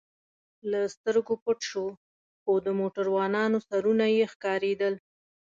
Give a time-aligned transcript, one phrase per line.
[0.69, 1.85] له سترګو پټ شو،
[2.41, 4.93] خو د موټروانانو سرونه یې ښکارېدل.